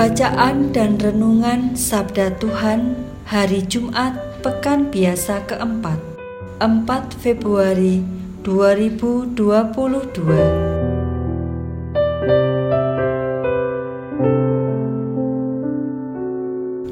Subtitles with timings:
[0.00, 2.96] Bacaan dan Renungan Sabda Tuhan
[3.28, 6.00] Hari Jumat Pekan Biasa keempat
[6.56, 6.88] 4
[7.20, 8.00] Februari
[8.40, 9.36] 2022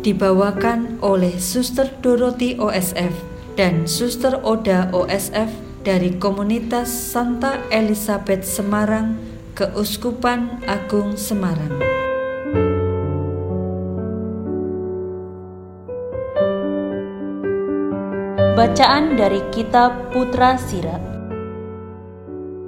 [0.05, 3.17] Dibawakan oleh Suster Doroti OSF
[3.57, 5.49] dan Suster Oda OSF
[5.81, 9.17] dari Komunitas Santa Elizabeth Semarang,
[9.57, 11.88] Keuskupan Agung Semarang.
[18.59, 20.99] Bacaan dari Kitab Putra Sirat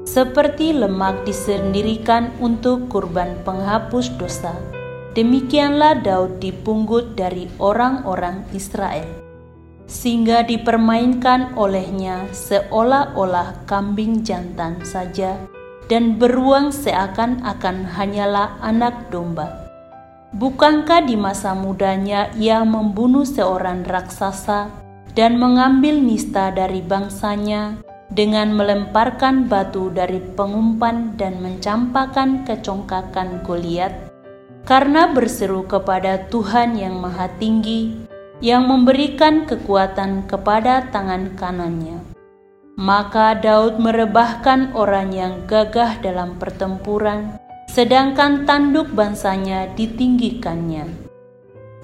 [0.06, 4.54] Seperti lemak disendirikan untuk kurban penghapus dosa,
[5.18, 9.02] demikianlah Daud dipunggut dari orang-orang Israel,
[9.90, 15.42] sehingga dipermainkan olehnya seolah-olah kambing jantan saja,
[15.90, 19.66] dan beruang seakan-akan hanyalah anak domba.
[20.38, 24.79] Bukankah di masa mudanya ia membunuh seorang raksasa
[25.14, 27.78] dan mengambil nista dari bangsanya
[28.10, 34.10] dengan melemparkan batu dari pengumpan dan mencampakkan kecongkakan Goliat
[34.66, 37.94] karena berseru kepada Tuhan yang Maha Tinggi
[38.40, 42.00] yang memberikan kekuatan kepada tangan kanannya.
[42.80, 47.36] Maka Daud merebahkan orang yang gagah dalam pertempuran,
[47.68, 50.88] sedangkan tanduk bangsanya ditinggikannya.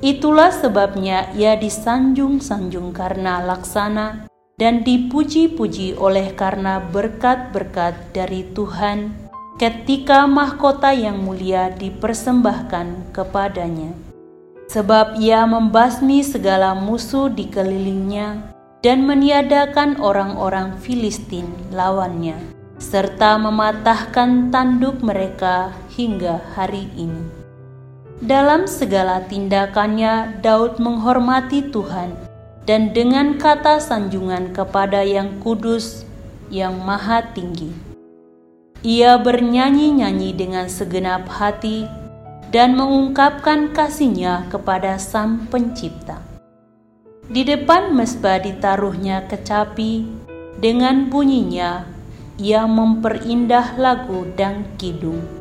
[0.04, 4.28] Itulah sebabnya ia disanjung-sanjung karena laksana
[4.60, 9.12] dan dipuji-puji oleh karena berkat-berkat dari Tuhan
[9.56, 13.96] ketika mahkota yang mulia dipersembahkan kepadanya.
[14.68, 18.52] Sebab ia membasmi segala musuh di kelilingnya
[18.84, 22.36] dan meniadakan orang-orang Filistin lawannya,
[22.76, 27.35] serta mematahkan tanduk mereka hingga hari ini.
[28.16, 32.16] Dalam segala tindakannya, Daud menghormati Tuhan
[32.64, 35.86] dan dengan kata sanjungan kepada Yang Kudus,
[36.48, 37.68] yang Maha Tinggi.
[38.80, 41.84] Ia bernyanyi-nyanyi dengan segenap hati
[42.48, 46.16] dan mengungkapkan kasihnya kepada Sang Pencipta.
[47.28, 50.08] Di depan mesbah ditaruhnya kecapi,
[50.56, 51.84] dengan bunyinya
[52.40, 55.35] ia memperindah lagu dan kidung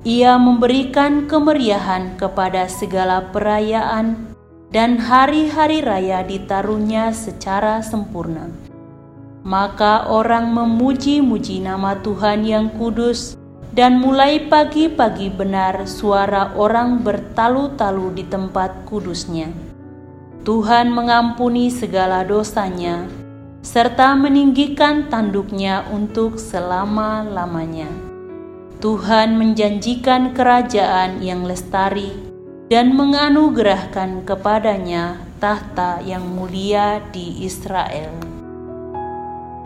[0.00, 4.32] ia memberikan kemeriahan kepada segala perayaan
[4.72, 8.48] dan hari-hari raya ditaruhnya secara sempurna.
[9.44, 13.36] Maka orang memuji-muji nama Tuhan yang kudus
[13.76, 19.52] dan mulai pagi-pagi benar suara orang bertalu-talu di tempat kudusnya.
[20.48, 23.04] Tuhan mengampuni segala dosanya
[23.60, 28.09] serta meninggikan tanduknya untuk selama-lamanya.
[28.80, 32.16] Tuhan menjanjikan kerajaan yang lestari
[32.72, 38.08] dan menganugerahkan kepadanya tahta yang mulia di Israel.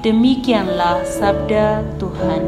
[0.03, 2.43] Demikianlah sabda Tuhan.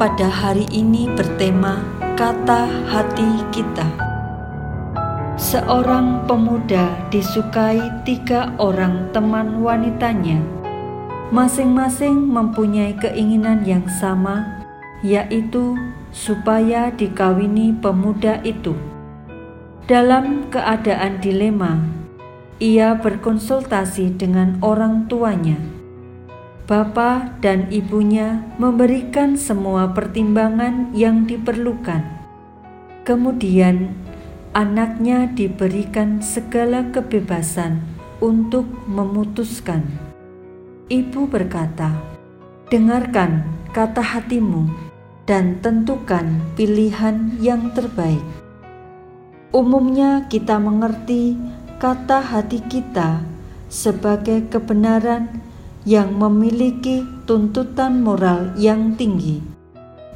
[0.00, 1.84] Pada hari ini bertema
[2.16, 3.84] kata hati kita.
[5.36, 7.76] Seorang pemuda disukai
[8.08, 10.40] tiga orang teman wanitanya.
[11.28, 14.64] Masing-masing mempunyai keinginan yang sama,
[15.04, 15.76] yaitu
[16.08, 18.72] supaya dikawini pemuda itu.
[19.84, 21.84] Dalam keadaan dilema,
[22.56, 25.75] ia berkonsultasi dengan orang tuanya
[26.66, 32.02] Bapa dan ibunya memberikan semua pertimbangan yang diperlukan.
[33.06, 33.94] Kemudian,
[34.50, 37.86] anaknya diberikan segala kebebasan
[38.18, 39.86] untuk memutuskan.
[40.90, 42.02] Ibu berkata,
[42.66, 44.66] "Dengarkan kata hatimu
[45.22, 48.26] dan tentukan pilihan yang terbaik."
[49.54, 51.38] Umumnya, kita mengerti
[51.78, 53.22] kata hati kita
[53.70, 55.45] sebagai kebenaran
[55.86, 59.38] yang memiliki tuntutan moral yang tinggi.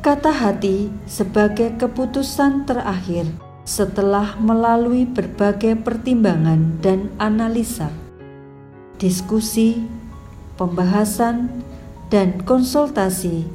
[0.02, 3.30] Kata hati sebagai keputusan terakhir
[3.62, 7.86] setelah melalui berbagai pertimbangan dan analisa,
[8.98, 9.86] diskusi,
[10.58, 11.62] pembahasan,
[12.10, 13.46] dan konsultasi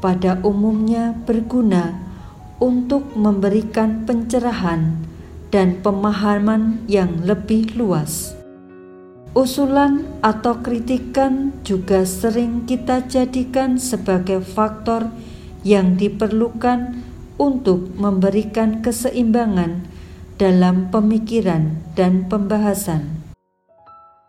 [0.00, 2.00] pada umumnya berguna
[2.56, 4.96] untuk memberikan pencerahan
[5.52, 8.37] dan pemahaman yang lebih luas.
[9.36, 15.12] Usulan atau kritikan juga sering kita jadikan sebagai faktor
[15.60, 17.04] yang diperlukan
[17.36, 19.84] untuk memberikan keseimbangan
[20.40, 23.20] dalam pemikiran dan pembahasan.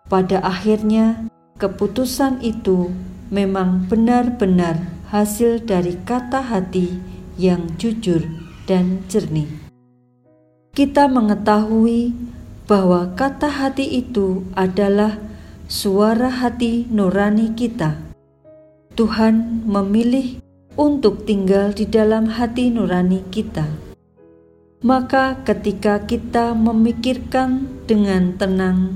[0.10, 1.30] Pada akhirnya,
[1.62, 2.92] keputusan itu
[3.30, 6.98] memang benar-benar hasil dari kata hati
[7.38, 8.26] yang jujur
[8.66, 9.50] dan jernih.
[10.74, 12.14] Kita mengetahui
[12.70, 15.18] bahwa kata hati itu adalah
[15.66, 17.98] suara hati nurani kita.
[18.94, 20.38] Tuhan memilih
[20.78, 23.66] untuk tinggal di dalam hati nurani kita.
[24.86, 28.96] Maka, ketika kita memikirkan dengan tenang,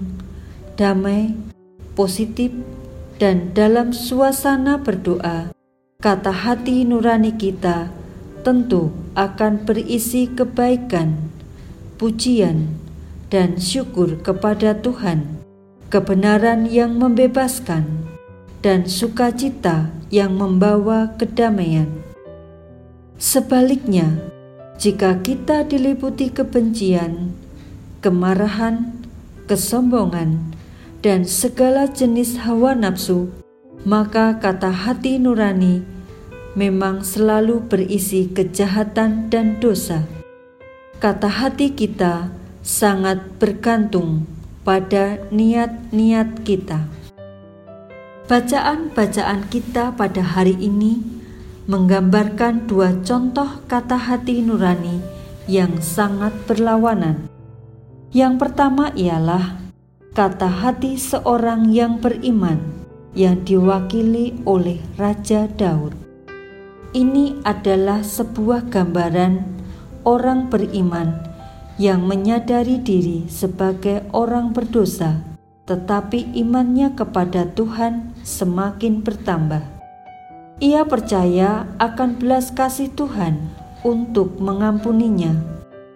[0.78, 1.34] damai,
[1.98, 2.54] positif,
[3.18, 5.52] dan dalam suasana berdoa,
[6.00, 7.92] kata hati nurani kita
[8.48, 11.32] tentu akan berisi kebaikan,
[12.00, 12.83] pujian,
[13.34, 15.42] dan syukur kepada Tuhan,
[15.90, 18.06] kebenaran yang membebaskan,
[18.62, 21.90] dan sukacita yang membawa kedamaian.
[23.18, 24.22] Sebaliknya,
[24.78, 27.34] jika kita diliputi kebencian,
[28.06, 29.02] kemarahan,
[29.50, 30.54] kesombongan,
[31.02, 33.34] dan segala jenis hawa nafsu,
[33.82, 35.82] maka kata hati nurani
[36.54, 40.06] memang selalu berisi kejahatan dan dosa.
[41.02, 44.24] Kata hati kita sangat bergantung
[44.64, 46.88] pada niat-niat kita.
[48.32, 51.04] Bacaan-bacaan kita pada hari ini
[51.68, 55.04] menggambarkan dua contoh kata hati nurani
[55.44, 57.28] yang sangat berlawanan.
[58.16, 59.60] Yang pertama ialah
[60.16, 62.64] kata hati seorang yang beriman
[63.12, 65.92] yang diwakili oleh Raja Daud.
[66.96, 69.44] Ini adalah sebuah gambaran
[70.08, 71.33] orang beriman
[71.82, 75.26] yang menyadari diri sebagai orang berdosa,
[75.66, 79.64] tetapi imannya kepada Tuhan semakin bertambah.
[80.62, 83.42] Ia percaya akan belas kasih Tuhan
[83.82, 85.34] untuk mengampuninya,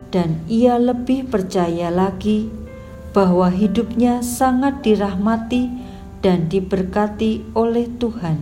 [0.09, 2.50] dan ia lebih percaya lagi
[3.13, 5.69] bahwa hidupnya sangat dirahmati
[6.25, 8.41] dan diberkati oleh Tuhan.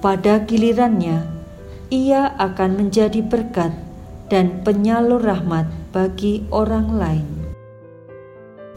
[0.00, 1.26] Pada gilirannya,
[1.92, 3.72] ia akan menjadi berkat
[4.28, 7.28] dan penyalur rahmat bagi orang lain.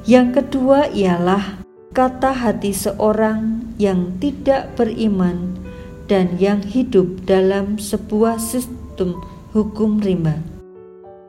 [0.07, 1.61] Yang kedua ialah
[1.91, 5.59] kata hati seorang yang tidak beriman
[6.07, 9.19] dan yang hidup dalam sebuah sistem
[9.51, 10.39] hukum rimba.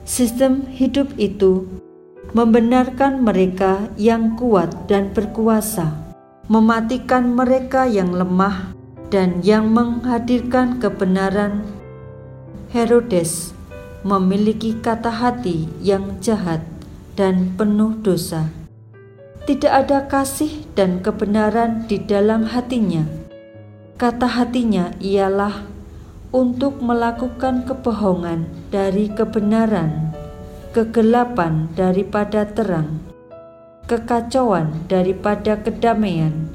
[0.02, 1.66] Sistem hidup itu
[2.34, 5.94] membenarkan mereka yang kuat dan berkuasa,
[6.48, 8.74] mematikan mereka yang lemah,
[9.12, 11.62] dan yang menghadirkan kebenaran.
[12.72, 13.52] Herodes
[14.02, 16.66] memiliki kata hati yang jahat
[17.14, 18.50] dan penuh dosa.
[19.42, 23.06] Tidak ada kasih dan kebenaran di dalam hatinya.
[23.98, 25.66] Kata hatinya ialah
[26.34, 30.10] untuk melakukan kebohongan dari kebenaran,
[30.74, 33.02] kegelapan daripada terang,
[33.86, 36.50] kekacauan daripada kedamaian,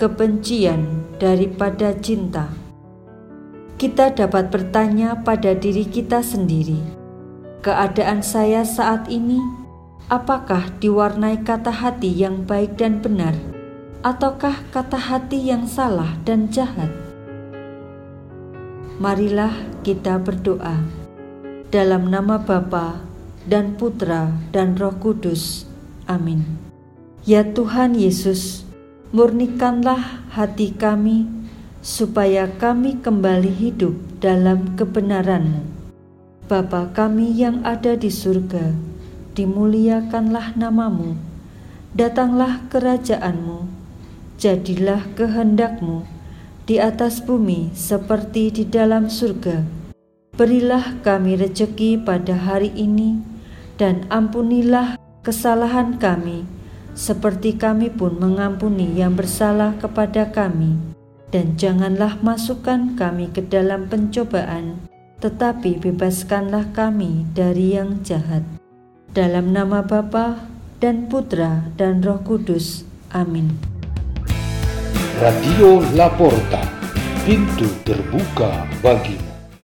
[0.00, 2.69] kebencian daripada cinta
[3.80, 6.76] kita dapat bertanya pada diri kita sendiri,
[7.64, 9.40] keadaan saya saat ini
[10.12, 13.32] apakah diwarnai kata hati yang baik dan benar,
[14.04, 16.92] ataukah kata hati yang salah dan jahat?
[19.00, 20.76] Marilah kita berdoa
[21.72, 23.00] dalam nama Bapa
[23.48, 25.64] dan Putra dan Roh Kudus.
[26.04, 26.44] Amin.
[27.24, 28.60] Ya Tuhan Yesus,
[29.16, 31.39] murnikanlah hati kami
[31.80, 35.64] supaya kami kembali hidup dalam kebenaran-Mu.
[36.44, 38.76] Bapa kami yang ada di surga,
[39.32, 41.16] dimuliakanlah namamu,
[41.96, 43.64] datanglah kerajaan-Mu,
[44.36, 46.04] jadilah kehendak-Mu
[46.68, 49.64] di atas bumi seperti di dalam surga.
[50.36, 53.24] Berilah kami rejeki pada hari ini,
[53.80, 56.44] dan ampunilah kesalahan kami,
[56.92, 60.99] seperti kami pun mengampuni yang bersalah kepada kami
[61.30, 64.82] dan janganlah masukkan kami ke dalam pencobaan,
[65.22, 68.42] tetapi bebaskanlah kami dari yang jahat.
[69.10, 70.46] Dalam nama Bapa
[70.82, 72.86] dan Putra dan Roh Kudus.
[73.10, 73.50] Amin.
[75.18, 76.62] Radio Laporta,
[77.26, 79.29] pintu terbuka bagimu.